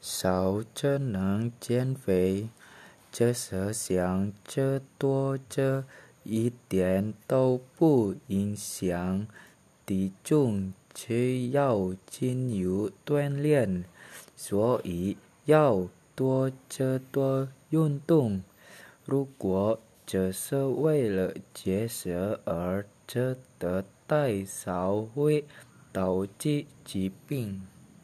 [0.00, 2.48] 少吃能减肥，
[3.10, 5.84] 这是想吃多，这
[6.22, 9.26] 一点都不影响。
[9.84, 13.84] 体重需要经由锻炼，
[14.36, 15.16] 所以
[15.46, 18.42] 要多吃多运动。
[19.06, 25.44] 如果只是为了节食而吃得太少，会
[25.90, 27.62] 导致疾病。